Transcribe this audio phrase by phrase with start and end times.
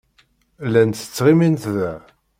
[0.67, 1.93] Llant ttɣimint da.